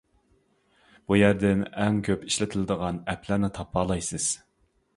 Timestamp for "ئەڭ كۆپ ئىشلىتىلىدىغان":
1.83-2.99